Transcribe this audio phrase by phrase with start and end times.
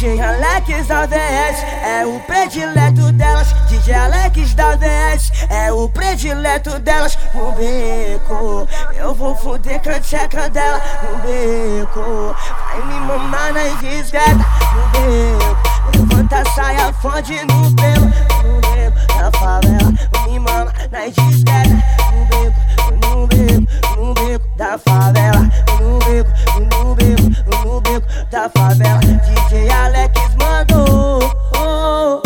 [0.00, 3.52] DJ Alex da VS é o predileto delas.
[3.68, 7.18] DJ Alex da VS é o predileto delas.
[7.34, 10.80] No beco, eu vou foder com a tcheca dela.
[11.02, 14.32] No beco, vai me mamar na disqueta.
[14.32, 15.56] No beco,
[15.94, 18.06] levanta a saia, fonde no pelo.
[18.42, 19.92] No beco, na favela,
[20.26, 21.76] me mama na disqueta.
[22.10, 22.58] No beco,
[23.06, 25.46] no beco, no beco da favela.
[25.78, 29.00] No beco, no beco, no beco da favela.
[29.00, 31.20] DJ Alex mandou.
[31.56, 32.22] Oh,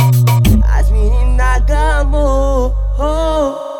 [0.78, 2.74] as meninas gamou.
[2.98, 3.74] Oh,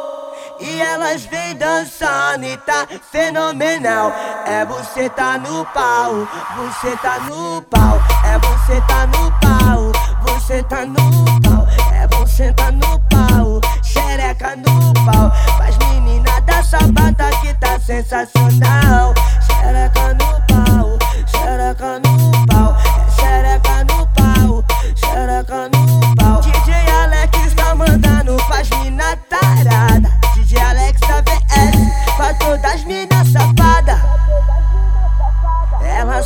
[0.60, 4.12] e elas vêm dançando e tá fenomenal.
[4.46, 8.01] É você tá no pau, você tá no pau.
[8.24, 11.66] É você tá no pau, você tá no pau.
[11.93, 15.30] É você tá no pau, xereca no pau.
[15.59, 19.04] Faz menina da sabata que tá sensacional.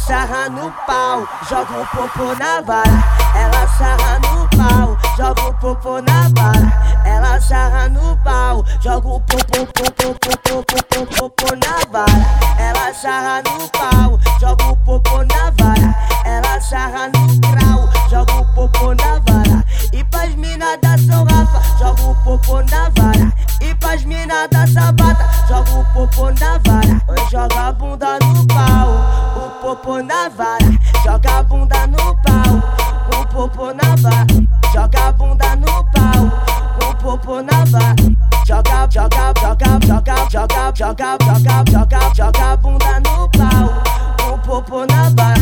[0.09, 3.05] Sarra no pau, joga o popô na vara.
[3.37, 6.73] Ela sarra no pau, joga o popô na vara.
[7.05, 12.25] Ela sarra no pau, joga o popô, popô, popô, popô, popô na vara.
[12.59, 15.95] Ela sarra no pau, joga o popô na vara.
[16.25, 19.63] Ela sarra no crau, joga o popô na vara.
[19.93, 23.31] E pras mina da São Rafa, joga o popô na vara.
[23.61, 26.99] E pras mina da Sabata, joga o popô na vara.
[27.31, 28.58] Joga a bunda no pau,
[29.69, 30.59] popô na vara.
[31.05, 34.27] Joga a bunda no pau, o popô na vara.
[34.73, 37.95] Joga a bunda no pau, o popô na vara.
[38.47, 44.87] Joga, joga, joga, joga, joga, joga, joga, joga, joga a bunda no pau, o popô
[44.87, 45.38] na vara.